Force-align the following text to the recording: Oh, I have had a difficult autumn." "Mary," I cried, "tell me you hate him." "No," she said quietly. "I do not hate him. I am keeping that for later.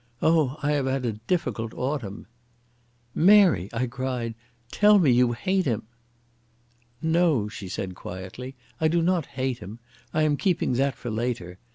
Oh, 0.19 0.57
I 0.63 0.71
have 0.71 0.87
had 0.87 1.05
a 1.05 1.13
difficult 1.27 1.75
autumn." 1.75 2.25
"Mary," 3.13 3.69
I 3.71 3.85
cried, 3.85 4.33
"tell 4.71 4.97
me 4.97 5.11
you 5.11 5.33
hate 5.33 5.65
him." 5.65 5.83
"No," 7.03 7.47
she 7.47 7.69
said 7.69 7.93
quietly. 7.93 8.55
"I 8.79 8.87
do 8.87 9.03
not 9.03 9.27
hate 9.37 9.59
him. 9.59 9.77
I 10.11 10.23
am 10.23 10.37
keeping 10.37 10.73
that 10.73 10.95
for 10.95 11.11
later. 11.11 11.59